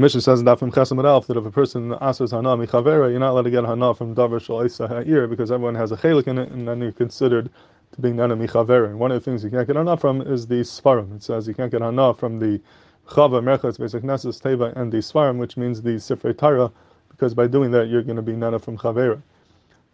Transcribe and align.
Mishnah 0.00 0.22
says 0.22 0.40
in 0.40 0.46
Dafim 0.46 0.72
Chesam 0.72 1.04
Alf 1.04 1.26
that 1.26 1.36
if 1.36 1.44
a 1.44 1.50
person 1.50 1.94
asks 2.00 2.30
hana 2.30 2.56
michavera, 2.56 3.10
you're 3.10 3.20
not 3.20 3.32
allowed 3.32 3.42
to 3.42 3.50
get 3.50 3.66
hana 3.66 3.94
from 3.94 4.14
davar 4.14 4.40
shal 4.40 4.60
ha'ir 4.88 5.28
because 5.28 5.52
everyone 5.52 5.74
has 5.74 5.92
a 5.92 5.96
chelik 5.98 6.26
in 6.26 6.38
it, 6.38 6.50
and 6.52 6.66
then 6.66 6.80
you're 6.80 6.90
considered 6.90 7.50
to 7.92 8.00
be 8.00 8.10
nana 8.10 8.34
michavera. 8.34 8.86
And 8.86 8.98
one 8.98 9.12
of 9.12 9.22
the 9.22 9.30
things 9.30 9.44
you 9.44 9.50
can't 9.50 9.66
get 9.66 9.76
hana 9.76 9.98
from 9.98 10.22
is 10.22 10.46
the 10.46 10.60
svarim. 10.62 11.14
It 11.14 11.22
says 11.22 11.46
you 11.46 11.52
can't 11.52 11.70
get 11.70 11.82
hana 11.82 12.14
from 12.14 12.38
the 12.38 12.62
chava, 13.08 13.42
merchatz, 13.42 13.78
basic 13.78 14.02
neses, 14.02 14.40
teva, 14.40 14.74
and 14.74 14.90
the 14.90 14.98
svarim, 14.98 15.36
which 15.36 15.58
means 15.58 15.82
the 15.82 15.96
sifrei 15.96 16.34
Torah, 16.34 16.72
because 17.10 17.34
by 17.34 17.46
doing 17.46 17.70
that 17.72 17.88
you're 17.88 18.02
going 18.02 18.16
to 18.16 18.22
be 18.22 18.32
nana 18.32 18.58
from 18.58 18.78
chavera. 18.78 19.20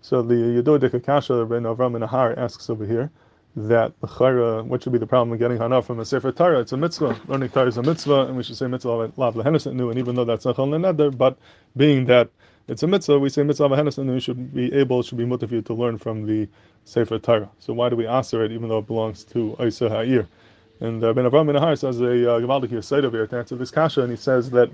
So 0.02 0.22
the 0.22 0.34
Yedudik 0.34 0.94
Akasha, 0.94 1.44
Ben 1.46 1.64
Avram 1.64 1.98
Nahar 1.98 2.38
asks 2.38 2.70
over 2.70 2.86
here 2.86 3.10
that 3.56 3.98
the 4.00 4.06
chayra, 4.06 4.62
what 4.64 4.82
should 4.82 4.92
be 4.92 4.98
the 4.98 5.06
problem 5.06 5.32
of 5.32 5.38
getting 5.38 5.56
hana 5.56 5.80
from 5.80 5.98
a 5.98 6.04
sefer 6.04 6.30
Torah? 6.30 6.60
It's 6.60 6.72
a 6.72 6.76
mitzvah. 6.76 7.18
Learning 7.26 7.48
Torah 7.48 7.68
is 7.68 7.78
a 7.78 7.82
mitzvah, 7.82 8.26
and 8.26 8.36
we 8.36 8.42
should 8.42 8.56
say 8.56 8.66
mitzvah 8.66 9.12
lav 9.16 9.34
lehenesenu. 9.34 9.90
And 9.90 9.98
even 9.98 10.14
though 10.14 10.26
that's 10.26 10.44
not 10.44 10.56
neder, 10.56 11.16
but 11.16 11.38
being 11.74 12.04
that 12.06 12.28
it's 12.68 12.82
a 12.82 12.86
mitzvah, 12.86 13.18
we 13.18 13.30
say 13.30 13.42
mitzvah 13.42 13.70
lehenesenu. 13.70 14.12
We 14.12 14.20
should 14.20 14.54
be 14.54 14.72
able, 14.74 15.02
should 15.02 15.16
be 15.16 15.24
motivated 15.24 15.64
to 15.66 15.74
learn 15.74 15.96
from 15.96 16.26
the 16.26 16.48
sefer 16.84 17.18
Torah. 17.18 17.48
So 17.58 17.72
why 17.72 17.88
do 17.88 17.96
we 17.96 18.06
answer 18.06 18.44
it, 18.44 18.52
even 18.52 18.68
though 18.68 18.78
it 18.78 18.86
belongs 18.86 19.24
to 19.24 19.56
Isa 19.58 19.88
Ha'ir? 19.88 20.28
And 20.80 21.02
uh, 21.02 21.14
Ben 21.14 21.24
Avram 21.24 21.50
Nahar 21.50 21.78
says 21.78 21.98
a 22.02 22.04
uh, 22.04 22.40
Gavaldik 22.40 22.70
Yosef 22.70 23.10
here 23.10 23.26
to 23.26 23.36
answer 23.38 23.56
this 23.56 23.70
kasha, 23.70 24.02
and 24.02 24.10
he 24.10 24.16
says 24.16 24.50
that 24.50 24.70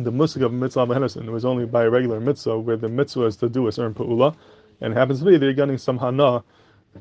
the 0.00 0.10
musik 0.10 0.40
of 0.40 0.54
mitzvah 0.54 0.86
lehenesenu 0.86 1.28
was 1.28 1.44
only 1.44 1.66
by 1.66 1.84
a 1.84 1.90
regular 1.90 2.18
mitzvah, 2.18 2.58
where 2.58 2.78
the 2.78 2.88
mitzvah 2.88 3.26
is 3.26 3.36
to 3.36 3.50
do 3.50 3.66
a 3.66 3.72
certain 3.72 3.92
pa'ula, 3.92 4.34
and 4.80 4.94
it 4.94 4.96
happens 4.96 5.18
to 5.18 5.26
be 5.26 5.36
that 5.36 5.44
you're 5.44 5.52
getting 5.52 5.76
some 5.76 5.98
hana 5.98 6.42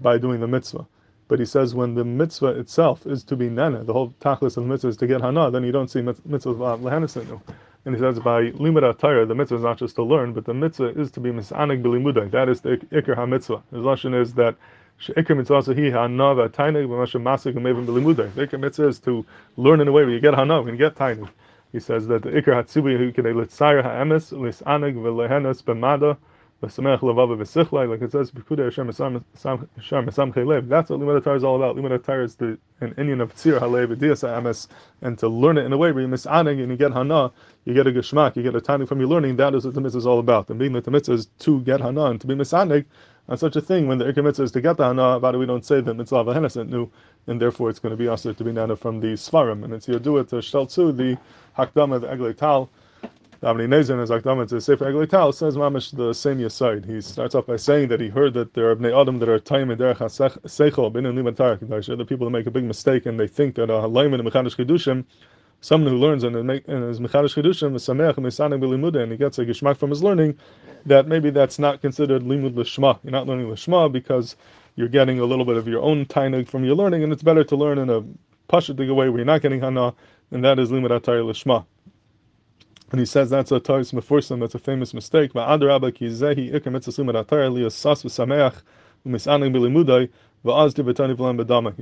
by 0.01 0.17
doing 0.17 0.39
the 0.39 0.47
mitzvah. 0.47 0.85
But 1.27 1.39
he 1.39 1.45
says 1.45 1.73
when 1.73 1.95
the 1.95 2.03
mitzvah 2.03 2.59
itself 2.59 3.05
is 3.05 3.23
to 3.23 3.35
be 3.35 3.49
nana, 3.49 3.83
the 3.83 3.93
whole 3.93 4.13
tachlis 4.19 4.57
of 4.57 4.63
the 4.63 4.69
mitzvah 4.69 4.89
is 4.89 4.97
to 4.97 5.07
get 5.07 5.21
hana, 5.21 5.49
then 5.49 5.63
you 5.63 5.71
don't 5.71 5.89
see 5.89 6.01
mitzvah 6.01 6.51
uh, 6.63 6.77
lehanisinu. 6.77 7.41
And 7.85 7.95
he 7.95 7.99
says 7.99 8.19
by 8.19 8.51
limud 8.51 8.99
Torah, 8.99 9.25
the 9.25 9.33
mitzvah 9.33 9.55
is 9.55 9.63
not 9.63 9.77
just 9.77 9.95
to 9.95 10.03
learn, 10.03 10.33
but 10.33 10.45
the 10.45 10.53
mitzvah 10.53 10.99
is 10.99 11.11
to 11.11 11.19
be 11.19 11.31
misanig 11.31 11.81
bilimudai. 11.81 12.29
That 12.31 12.49
is 12.49 12.61
the 12.61 12.77
ikr 12.91 13.15
ha-mitzvah. 13.15 13.63
His 13.71 13.83
lesson 13.83 14.13
is 14.13 14.33
that 14.35 14.55
ikr 14.99 15.35
mitzvah 15.35 15.73
hi 15.73 15.89
hana 15.89 16.35
v'tainig 16.35 16.87
v'mashem 16.87 17.23
masik 17.23 17.53
v'mevim 17.53 17.85
bilimudai. 17.85 18.33
The 18.35 18.47
ikr 18.47 18.59
mitzvah 18.59 18.87
is 18.87 18.99
to 18.99 19.25
learn 19.57 19.81
in 19.81 19.87
a 19.87 19.91
way 19.91 20.03
where 20.03 20.13
you 20.13 20.19
get 20.19 20.33
hana, 20.33 20.63
you 20.63 20.75
get 20.75 20.95
tainig. 20.95 21.29
He 21.71 21.79
says 21.79 22.07
that 22.07 22.21
the 22.21 22.29
ikr 22.29 22.53
hatzubi 22.53 22.97
hu 22.97 23.11
kedei 23.11 23.33
litzayir 23.33 23.81
ha'emes, 23.81 24.31
lisanig 24.31 24.95
v'lehenas 24.95 25.63
b'mada, 25.63 26.17
like 26.63 28.01
it 28.01 28.11
says, 28.11 28.31
Pekuda 28.31 28.63
Hashem 28.63 28.87
Mesam 28.87 30.33
Chelev. 30.33 30.69
That's 30.69 30.89
what 30.89 30.99
Limud 30.99 31.35
is 31.35 31.43
all 31.43 31.57
about. 31.57 31.75
Limud 31.75 32.23
is 32.23 32.35
the, 32.35 32.57
an 32.79 32.93
Indian 32.97 33.19
of 33.19 33.35
Tzir 33.35 33.59
Halev 33.59 33.93
Diyas 33.97 34.23
Ames, 34.25 34.69
and 35.01 35.19
to 35.19 35.27
learn 35.27 35.57
it 35.57 35.65
in 35.65 35.73
a 35.73 35.77
way 35.77 35.91
where 35.91 36.03
you 36.03 36.07
misaning 36.07 36.61
and 36.61 36.71
you 36.71 36.77
get 36.77 36.93
Hana, 36.93 37.31
you 37.65 37.73
get 37.73 37.85
a 37.85 37.91
Geshmak, 37.91 38.37
you 38.37 38.43
get 38.43 38.55
a 38.55 38.61
timing 38.61 38.87
from 38.87 38.99
your 38.99 39.09
learning. 39.09 39.35
That 39.35 39.53
is 39.55 39.65
what 39.65 39.73
the 39.73 39.81
mitzvah 39.81 39.97
is 39.97 40.05
all 40.05 40.19
about. 40.19 40.49
And 40.49 40.57
being 40.57 40.71
that 40.73 40.85
the 40.85 40.91
mitzvah 40.91 41.13
is 41.15 41.25
to 41.39 41.59
get 41.61 41.81
Hana 41.81 42.05
and 42.05 42.21
to 42.21 42.27
be 42.27 42.33
misanig, 42.33 42.85
on 43.27 43.37
such 43.37 43.55
a 43.57 43.61
thing, 43.61 43.87
when 43.87 43.97
the 43.97 44.05
Ikar 44.05 44.23
mitzvah 44.23 44.43
is 44.43 44.51
to 44.53 44.61
get 44.61 44.77
the 44.77 44.85
Hana, 44.85 45.17
about 45.17 45.35
it 45.35 45.39
we 45.39 45.45
don't 45.45 45.65
say 45.65 45.81
that 45.81 45.93
mitzvah 45.93 46.15
of 46.15 46.27
a 46.29 46.63
new, 46.63 46.89
and 47.27 47.41
therefore 47.41 47.69
it's 47.69 47.79
going 47.79 47.91
to 47.91 47.97
be 47.97 48.07
also 48.07 48.31
to 48.31 48.43
be 48.43 48.53
nana 48.53 48.77
from 48.77 49.01
the 49.01 49.13
Svarim. 49.13 49.65
And 49.65 49.73
it's 49.73 49.89
it 49.89 50.03
to 50.03 50.09
Shteltzu, 50.09 50.95
the 50.95 51.17
Hakdama, 51.57 51.99
the 51.99 52.07
Eglei 52.07 52.35
Tal. 52.35 52.69
Davni 53.43 53.67
Nezen 53.67 54.01
is 54.01 54.09
Akdama 54.09 54.47
to 54.47 54.61
Sefer 54.61 54.85
says 55.33 55.57
Mamish 55.57 55.93
the 55.93 56.13
same 56.13 56.37
Yasaid. 56.37 56.85
He 56.85 57.01
starts 57.01 57.35
off 57.35 57.45
by 57.45 57.57
saying 57.57 57.89
that 57.89 57.99
he 57.99 58.07
heard 58.07 58.33
that 58.35 58.53
there 58.53 58.71
are 58.71 58.75
Bnei 58.77 58.97
Adam 58.97 59.19
that 59.19 59.27
are 59.27 59.37
time 59.37 59.69
in 59.69 59.77
Derech 59.77 59.97
HaSeichel, 59.97 60.93
Bin 60.93 61.05
in 61.05 61.13
Limad 61.13 61.35
Tarek, 61.35 61.97
the 61.97 62.05
people 62.05 62.25
that 62.25 62.31
make 62.31 62.47
a 62.47 62.51
big 62.51 62.63
mistake 62.63 63.05
and 63.05 63.19
they 63.19 63.27
think 63.27 63.55
that 63.55 63.63
a 63.63 63.73
Halayim 63.73 64.17
and 64.17 64.25
a 64.25 64.31
Mechadish 64.31 64.55
Kedushim, 64.55 65.03
someone 65.59 65.91
who 65.91 65.99
learns 65.99 66.23
and, 66.23 66.41
make, 66.47 66.65
and 66.69 66.89
is 66.89 67.01
Mechadish 67.01 67.35
Kedushim, 67.35 67.75
is 67.75 67.83
Sameach 67.83 68.15
and 68.15 68.25
Misanim 68.25 68.61
Bilimuda, 68.61 69.03
and 69.03 69.11
he 69.11 69.17
gets 69.17 69.37
a 69.39 69.45
Gishmak 69.45 69.75
from 69.75 69.89
his 69.89 70.01
learning, 70.01 70.39
that 70.85 71.09
maybe 71.09 71.29
that's 71.29 71.59
not 71.59 71.81
considered 71.81 72.21
Limud 72.21 72.53
Lishma. 72.53 72.97
You're 73.03 73.11
not 73.11 73.27
learning 73.27 73.47
Lishma 73.47 73.91
because 73.91 74.37
you're 74.77 74.87
getting 74.87 75.19
a 75.19 75.25
little 75.25 75.43
bit 75.43 75.57
of 75.57 75.67
your 75.67 75.81
own 75.81 76.05
tainig 76.05 76.47
from 76.47 76.63
your 76.63 76.75
learning, 76.75 77.03
and 77.03 77.11
it's 77.11 77.23
better 77.23 77.43
to 77.43 77.57
learn 77.57 77.77
in 77.77 77.89
a 77.89 78.05
Pashadig 78.47 78.89
way 78.95 79.09
where 79.09 79.17
you're 79.17 79.25
not 79.25 79.41
getting 79.41 79.59
Hana, 79.59 79.93
and 80.31 80.45
that 80.45 80.59
is 80.59 80.69
Limud 80.69 80.97
Atari 80.97 81.25
Lishma. 81.25 81.65
And 82.93 82.99
he 82.99 83.05
says 83.07 83.31
that's 83.31 83.51
a 83.51 83.59
Taris 83.59 83.91
Mefursim, 83.91 84.39
that's 84.39 84.53
a 84.53 84.59
famous 84.59 84.93
mistake. 84.93 85.31
He's 85.35 85.43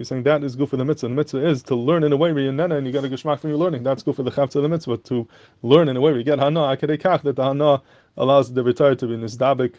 saying 0.08 0.24
that 0.24 0.44
is 0.44 0.56
good 0.56 0.70
for 0.70 0.78
the 0.78 0.86
mitzvah. 0.86 1.10
The 1.10 1.14
mitzvah 1.14 1.46
is 1.46 1.64
to 1.64 1.76
learn 1.76 2.06
in 2.06 2.14
a 2.14 2.16
way 2.16 2.32
where 2.32 2.44
you're 2.44 2.54
nena 2.54 2.78
and 2.78 2.88
you 2.88 2.94
get 2.94 3.04
a 3.04 3.10
geshmak 3.10 3.42
from 3.42 3.50
your 3.50 3.60
learning. 3.60 3.84
That's 3.84 4.04
good 4.04 4.16
for 4.16 4.24
the 4.24 4.32
chavtza 4.32 4.56
of 4.56 4.64
the 4.64 4.70
mitzvah, 4.70 5.00
to 5.00 5.28
learn 5.64 5.90
in 5.90 5.98
a 5.98 6.02
way 6.02 6.12
where 6.12 6.20
you 6.20 6.24
get 6.24 6.40
hana, 6.40 6.62
akadei 6.62 7.22
that 7.24 7.36
the 7.36 7.44
hana 7.44 7.82
allows 8.16 8.54
the 8.54 8.64
retire 8.64 8.96
to 8.96 9.06
be 9.06 9.18
nisdabik, 9.18 9.74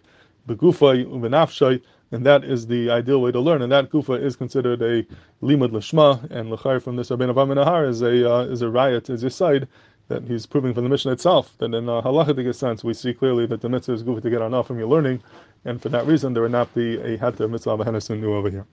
begufay, 0.47 1.06
u'venafshay, 1.06 1.81
and 2.10 2.26
that 2.26 2.44
is 2.44 2.66
the 2.66 2.91
ideal 2.91 3.22
way 3.22 3.32
to 3.32 3.41
learn. 3.41 3.62
And 3.62 3.72
that 3.72 3.91
kufa 3.91 4.12
is 4.12 4.37
considered 4.37 4.82
a 4.82 5.03
limud 5.42 5.71
lishma, 5.71 6.31
and 6.31 6.53
lechayr 6.53 6.82
from 6.82 6.97
this 6.97 7.09
Rabbeinu 7.09 7.32
Avam 7.34 7.88
is 7.88 8.03
a 8.03 8.31
uh, 8.31 8.42
is 8.42 8.60
a 8.60 8.69
riot, 8.69 9.09
is 9.09 9.25
a 9.25 9.31
side 9.31 9.66
that 10.12 10.25
he's 10.25 10.45
proving 10.45 10.75
from 10.75 10.84
the 10.84 10.91
mission 10.91 11.11
itself 11.11 11.55
that 11.59 11.73
in 11.75 11.89
a 11.89 12.03
halachic 12.03 12.55
sense 12.55 12.84
we 12.84 12.93
see 12.93 13.15
clearly 13.15 13.47
that 13.47 13.62
the 13.62 13.69
mitzvah 13.69 13.95
is 13.95 14.03
good 14.03 14.23
to 14.23 14.31
get 14.31 14.43
enough 14.43 14.67
from 14.67 14.78
your 14.78 14.89
learning, 14.89 15.23
and 15.65 15.81
for 15.81 15.89
that 15.89 16.06
reason 16.06 16.34
there 16.34 16.43
would 16.43 16.53
not 16.53 16.73
be 16.75 16.97
a 16.97 17.17
heter 17.17 17.49
mitzvah 17.49 17.71
of 17.71 17.81
a 17.81 18.34
over 18.34 18.51
here. 18.51 18.67